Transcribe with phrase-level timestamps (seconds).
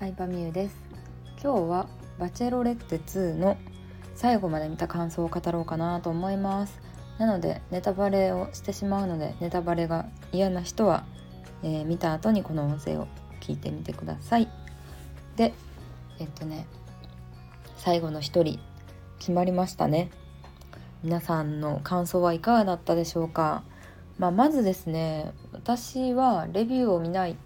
[0.00, 0.76] 相葉美優です。
[1.42, 1.86] 今日は
[2.18, 3.58] バチェロレッテ2の
[4.14, 6.80] 最後まで見た感想を語ろうかなと思います。
[7.18, 11.04] なのでネタバレをしてしまうのでネタバレが嫌な人は、
[11.62, 13.08] えー、見た後にこの音声を
[13.42, 14.48] 聞いてみてください。
[15.36, 15.52] で
[16.18, 16.64] えっとね
[17.76, 18.58] 最後の一人
[19.18, 20.10] 決まりましたね。
[21.02, 23.64] 皆さんの感想はいかがだったでしょうか。
[24.18, 27.36] まあ、まずですね私はレビューを見ない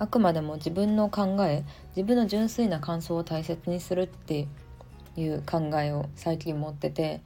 [0.00, 1.62] あくまでも自分の考え
[1.94, 4.48] 自分の純粋な感想を大切にするって
[5.14, 7.20] いう考えを最近持ってて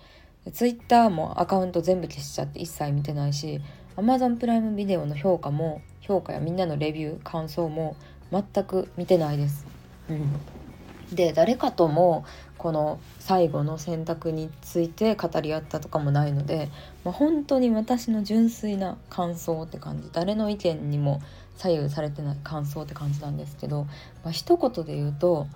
[0.52, 3.60] Twitter もアカウント全部消しちゃって一切見てないし
[3.96, 7.96] Amazon プライムビデオの評価も評価やみんなのレビュー感想も
[8.32, 9.64] 全く見てないです。
[10.10, 12.24] うん、で誰かとも
[12.58, 16.70] この最後の選択について語り合ったとかもないので、
[17.04, 21.22] まあ、本当に私の純粋な感想って感じ誰の意見にも
[21.56, 23.84] 左右されてない感想って感じなんですけど、
[24.24, 25.46] まあ、一言で言うと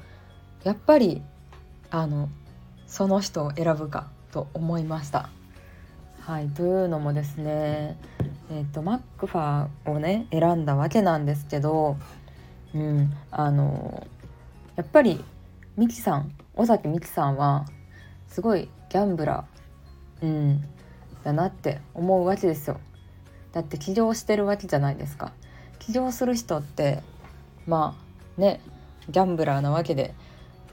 [0.65, 1.23] やっぱり
[1.91, 2.29] あの
[2.87, 5.31] その人を選ぶかと思いました。
[6.21, 7.99] はい、というのもですね、
[8.51, 11.97] えーと、マックファーをね選んだわけなんですけど、
[12.75, 14.07] うん、あの
[14.77, 15.25] やっぱり
[15.77, 17.67] ミキさん尾崎美紀さんは
[18.27, 20.65] すごいギャンブラー、うん、
[21.25, 22.81] だなって思うわけですよ。
[23.53, 25.33] だって起業してるわけじゃないですか。
[25.79, 27.03] 起業する人って
[27.67, 27.97] ま
[28.37, 28.61] あね
[29.09, 30.15] ギャンブラーなわけで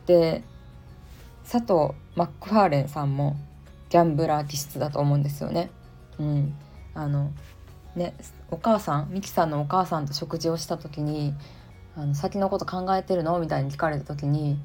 [0.05, 0.43] で
[1.49, 3.35] 佐藤マックファーレンさんも
[3.89, 5.69] ギャンブラー気質だと思うんですよね。
[6.19, 6.55] うん、
[6.93, 7.31] あの
[7.95, 8.13] ね
[8.51, 11.33] お母さんミキさんのお母さんと食事をした時に
[11.95, 14.59] 「あの先のこと考えてるの?」みたいに聞かれた時に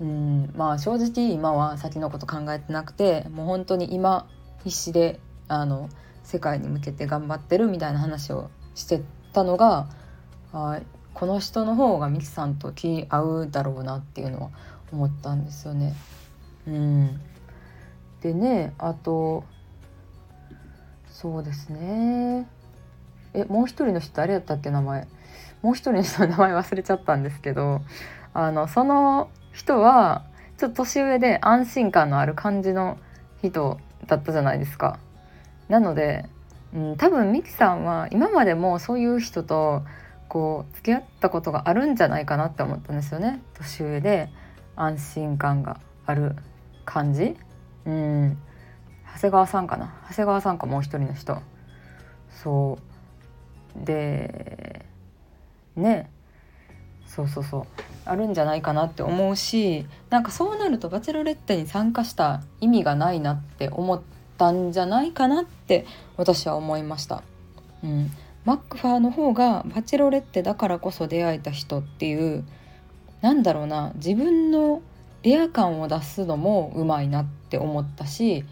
[0.00, 4.26] うんまあ正直今は先のこと考えてなくてもう本当に今
[4.64, 5.88] 必死であの
[6.22, 9.02] 世界に向けて頑張ってるみたいな話をして
[9.32, 9.88] たのが
[10.52, 10.80] あ
[11.14, 14.50] この人の方がミキさんと気合うだろうなっていうのは
[14.92, 15.94] 思ったんですよね。
[16.66, 17.20] うん、
[18.20, 19.44] でねあと
[21.10, 22.48] そうですね
[23.34, 25.06] えもう一人の人誰やったっけ名前？
[25.62, 27.82] もう一人の人の名前忘れちゃったんですけど
[28.32, 30.24] あのその人は
[30.58, 32.98] ちょっと年上で安心感のある感じの
[33.42, 34.98] 人だったじゃないですか。
[35.68, 36.26] なので
[36.74, 39.82] うん、多分ミキさんは今までもそういう人と
[40.28, 43.42] こう付き合ったことがあるんじゃないかなって思ったんですよね。
[43.54, 44.30] 年上で
[44.76, 46.36] 安心感がある
[46.84, 47.36] 感じ。
[47.84, 48.38] うん。
[49.14, 49.92] 長谷川さんかな。
[50.10, 51.42] 長谷川さんかもう一人の人。
[52.30, 52.78] そ
[53.76, 53.84] う。
[53.84, 54.86] で
[55.74, 56.10] ね。
[57.06, 57.64] そうそうそう。
[58.04, 65.84] あるんじゃないかなって思うしなんかそうなるとバチェロレッテに参加した意味がないなって思ってったんじゃないかなって
[66.16, 67.22] 私は思いました。
[67.84, 68.10] うん、
[68.46, 72.44] マックファーの方がバチェロレッテだからこそ出会えた人っていう
[73.20, 74.82] なんだろうな自分の
[75.22, 78.44] レア感を出すのもうまいなって思ったし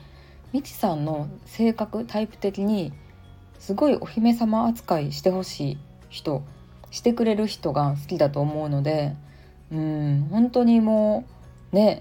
[0.52, 2.92] みちさんの性格タイプ的に
[3.58, 5.78] すごいお姫様扱いしてほしい
[6.08, 6.42] 人
[6.90, 9.14] してくれる人が好きだと思うので
[9.70, 11.24] うん本当にも
[11.72, 12.00] うね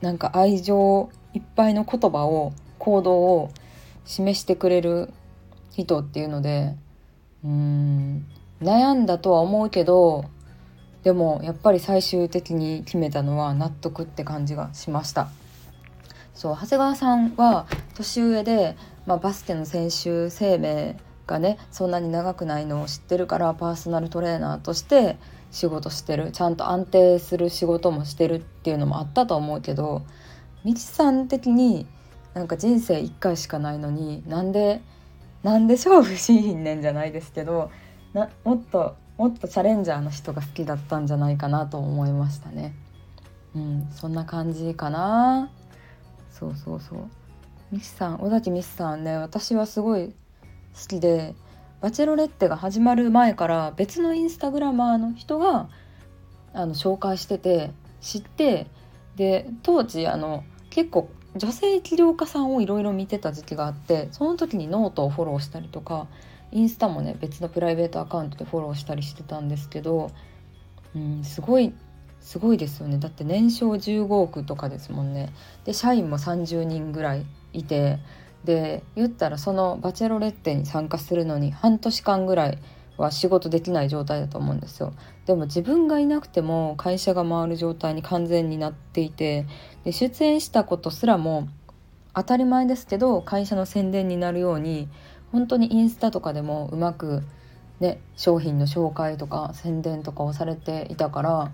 [0.00, 2.52] なんか愛情いっぱいの言葉を
[2.84, 3.50] 行動を
[4.04, 5.08] 示してくれる
[5.70, 6.76] 人っていうので
[7.42, 8.26] うん
[8.60, 10.26] 悩んだとは思うけど
[11.02, 15.28] でもやっぱり最終的に決めたのは納得って感じがしました。
[16.34, 20.96] そう長谷川さんは年上で、まあ、バスケの選手生命
[21.26, 25.16] がねそんなに長くないのを知ってるからパーソナルトレーナーとして
[25.52, 30.02] 仕事してるちゃんと安定する仕事もしてるっていうのもあったと思うけど
[30.64, 31.86] みちさん的に
[32.34, 34.80] なんか人生1回しかないのになんで
[35.42, 37.70] なんで勝負しひんねんじゃないですけど
[38.12, 42.74] なもっともっとチャレンジャーの人が好きだったんじゃないかなと思いましたね。
[43.54, 45.50] うん、そんな感じかな。
[46.32, 47.08] そうそうそう。
[47.70, 50.14] ミキさん、尾崎美紀さんね、私はすごい好
[50.88, 51.36] きで、
[51.80, 55.68] バチェロレッテが始まる前から別のインスタグラマーの人が
[56.52, 58.68] あの紹介してて知って
[59.16, 66.06] で当時あの結構女性起業家さんをいろいろ見てた時期があってその時にノートをフォローしたりとか
[66.52, 70.10] インスタもね別のプライベートアカウントでフォローしたりしてたんですけど、
[70.94, 71.72] うん、すごい
[72.20, 72.96] すごいですよね。
[72.96, 75.30] だって年商15億とかですもんね。
[75.64, 77.98] で社員も30人ぐらいいて
[78.44, 82.58] で言ったらそのバチェロレッテに参加するのに半年間ぐらい
[82.96, 84.92] は仕事できない状態だと思うんですよ。
[85.26, 89.46] でも自分がいなくても会社が回る状態に完全になっていて
[89.84, 91.48] で出演したことすらも
[92.14, 94.88] 当たり前ですけど会社の宣伝になるように
[95.32, 97.22] 本当にインスタとかでもうまく
[97.80, 101.52] ね商品の紹介とか宣伝とかをされていたから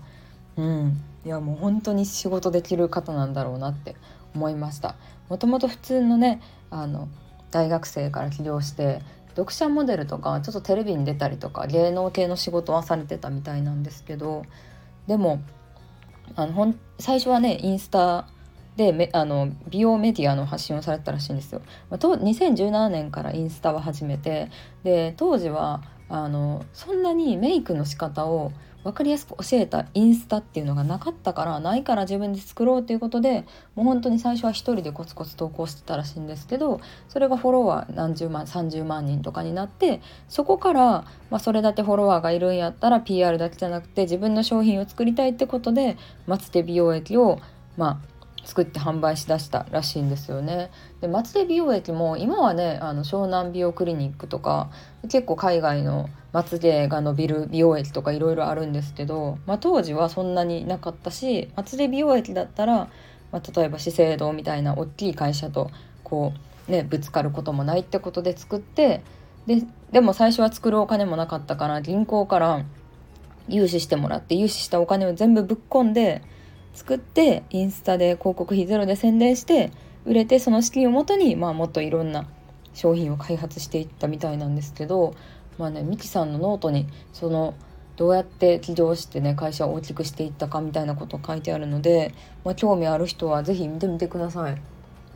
[0.57, 3.95] うんいやもう本当に仕事できる方なんだろうなって
[4.35, 4.95] 思いました。
[5.29, 7.07] もともと普通のねあの
[7.51, 9.01] 大学生から起業して
[9.35, 14.45] 読者モデルとかちょっとテレビに出たりとか芸能系の仕事はされてたみたいなんですけど
[15.07, 15.41] でも
[16.35, 18.27] あのほん最初はねインスタ
[18.75, 21.61] でめあの美容メディアの発信をされてたらしいんですよ。
[21.89, 24.49] まあ、と2017年からインスタは始めて
[24.83, 28.51] で当時はあのそんなにメイクの仕方を
[28.83, 40.81] 分かりやすく教えたインスタっていうのがなかったからないから自分で作ろうということでもう本当に最初は1人でコツコツ投稿してたらしいんですけどそれがフォロワー何十万30万人とかになってそこから、
[41.29, 45.97] まあ、それだけフォロワーがいるんやったら PR だけじゃなくて自分の商品を作りたいってことで
[46.27, 47.39] 松手美容液を
[47.77, 48.10] まあ
[48.43, 50.71] 作って販売しだしたらしいんですよね。
[50.99, 54.69] で松手美容液も今はねあの湘南美容クリニックとか
[55.03, 62.89] 結構海外のまつげが伸びる美容液とかいろいろあるんですけど、まあ、当時はそんなになかったしまつげ美容液だったら、
[63.31, 65.69] まあ、例えば資生堂みたいな大きい会社と
[66.03, 66.33] こ
[66.67, 69.03] うねぶつかることもないってことで作って
[69.45, 72.63] ででも最初は作るお金もなかったから銀行から
[73.47, 76.21] 融資してもらって融資したお金を全部ぶっ込んで
[76.73, 79.71] 作ってインスタで広告費ゼロで宣伝して
[80.05, 82.27] 売れてその資金をもとに、まあ、もっといろんな
[82.73, 85.13] 商品を開発していったみたいなんですけど
[85.57, 87.53] まあねミキさんのノートにその
[87.97, 92.13] どうやって起業してね会社を大きくしていったかみたいなこと書いてあるので、
[92.43, 94.61] まあ、興味ある人は是非見てみてください。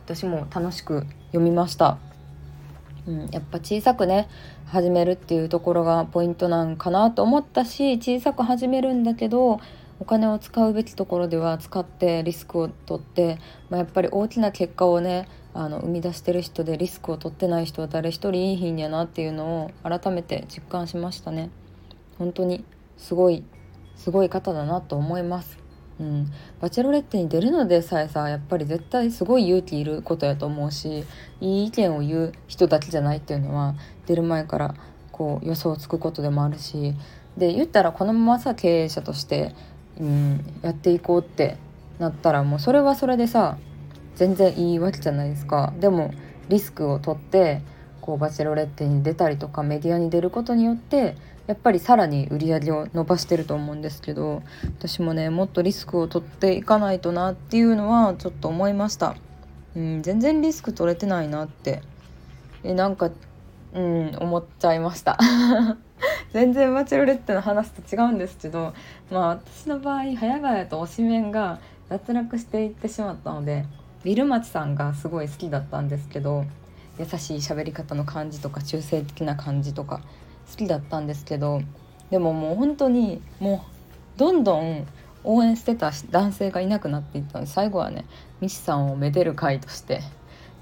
[0.06, 1.98] 私も楽しく読みました、
[3.08, 4.28] うん、やっぱ小さくね
[4.66, 9.58] 始めるっていうところがポイントなんかなと思ったし小さく始めるんだけど
[9.98, 13.38] お金を使うべきところでは使ってリスクを取って、
[13.70, 21.50] まあ、やっぱり大きな結果をねあの生み出してる人でリスクを取ってない人は誰一人いい品やなっていうのを改めて実感しましたね。
[22.18, 22.64] 本当に
[22.98, 23.44] すごい
[23.94, 25.58] すごい方だなと思います。
[25.98, 31.04] うん、バチェロレッテに出るのでさえさやっぱり絶対すごい勇気いることやと思うし
[31.40, 34.74] いい意見を言う人だけじゃないっていうのは出る前から
[35.10, 36.94] こう予想つくことでもあるし
[37.38, 39.54] で言ったらこのままさ経営者として
[40.00, 41.56] うん、やっていこうって
[41.98, 43.58] なったらもうそれはそれでさ
[44.14, 45.72] 全然いいわけじゃないですか。
[45.78, 46.12] でも
[46.48, 47.62] リスクを取って
[48.00, 51.16] こうバチェロレッテに出たりとかメディアに出ることによって
[51.46, 54.42] やっぱりさらに売り上げを伸ばしてると思うんですけど
[54.78, 59.16] 私もねもっとリスクを取っていかないとなっていうのはちょっと思いました、
[59.74, 61.82] うん、全然リスク取れてないなって
[62.62, 63.10] えなんか
[63.74, 65.18] うん思っちゃいました。
[66.36, 68.74] 全然バチェロレッテの話と違うんですけど
[69.10, 73.64] まあ私の場合早々と推しメンが脱落していってしまったので
[74.04, 76.44] ビルマチさんがすごい好きだったんですけど
[76.98, 80.02] 優しい喋り方の感じとか中性的な感じとか
[80.50, 81.62] 好きだったんですけど
[82.10, 83.64] でももう本当にも
[84.14, 84.86] うどんどん
[85.24, 88.04] 応援してた男性がいなくなっていったので最後はね
[88.42, 90.02] ミチさんをめでる会として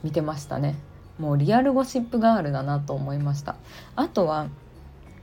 [0.04, 0.76] 見てましたね。
[1.18, 3.56] もうリアルゴシップガールだなと思いました。
[3.96, 4.46] あとは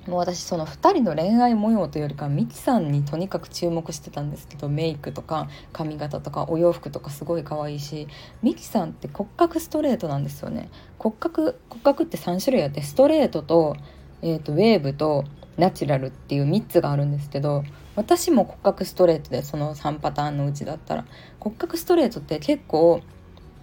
[0.07, 8.07] もう私その2人の恋愛模様というよりかミキさんにとにかく注目してたんですけどメイクとか髪型とかお洋服とかすごい可愛いし
[8.41, 10.69] ミキさんって骨格ストレートなんですよね。
[10.97, 13.75] 骨格骨格って3種類あってストレートと,、
[14.21, 15.25] えーと、ウェーブと
[15.57, 17.63] ナチュラルっていう3つがあるんですけど
[17.95, 21.05] 私も骨格ストレートでその3パターンのうちだったら。
[21.39, 23.01] 骨格ストレートって結構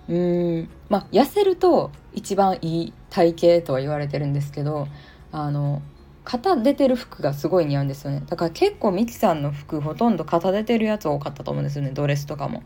[0.08, 4.88] うーんまあ痩せると一番いい体型とは言われてるんですけど
[5.30, 5.82] あの
[6.28, 8.22] 肩出てる服がすごい似合うんですよね。
[8.26, 11.90] だから結構ミキさんの服ほとんど肩出てるやつ多かったと思うんですよね。
[11.94, 12.62] ドレスとかも。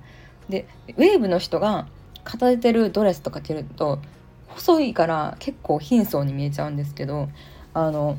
[0.48, 0.66] で
[0.96, 1.86] ウェーブの人が
[2.24, 4.00] 肩出てるドレスとか着ると
[4.48, 7.28] 細いから結構貧相に見えちゃうんですけど
[7.72, 8.18] あの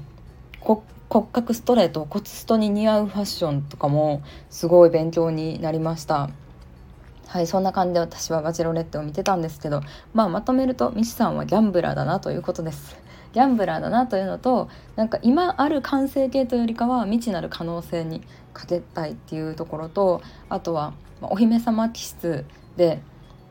[0.62, 6.30] 骨格ストレート骨ストに似合うファッションとかもすごい勉強になりました。
[7.28, 9.82] はいそんな感じで私はバチロレッテを見てたんですけど
[10.14, 12.96] まあまとめるとミシさんはギャンブラーだなということです
[13.34, 18.22] ギャンブラーだなというのとなんか今ある完成形というよりかは未知なる可能性に
[18.54, 22.46] かけたいっていうところとあとはお姫様気質
[22.78, 23.02] で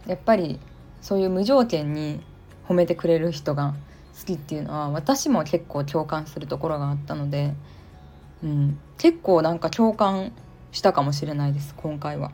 [0.06, 0.60] やっぱり
[1.00, 2.20] そういう無条件に
[2.68, 3.74] 褒めてくれる人が
[4.18, 7.54] 好きっていうのは私も結構共感するところがあったので、
[8.44, 10.32] うん、結構なんか共感
[10.70, 12.30] したかもしれないです今回は。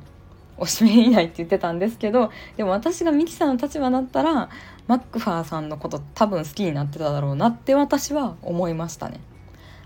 [0.59, 4.50] おしめいないって言ってたんですけどでも私がミキさんの立場だったら
[4.87, 9.21] マックファーさんのこと多分好きになってただろうなって私は思いましたね。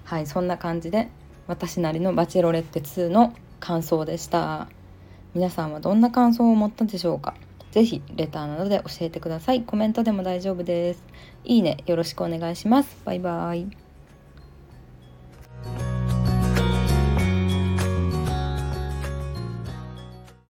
[0.05, 1.09] はいそんな感じで
[1.47, 4.69] 私なりのバチェロレッテ2の感想でした。
[5.35, 7.35] 皆さんはどんな感想を持ったでしょうか？
[7.73, 9.63] 是非レターなどで教えてください。
[9.63, 11.03] コメントでも大丈夫です。
[11.45, 12.97] いいねよろしくお願いします。
[13.05, 13.82] バイバーイ。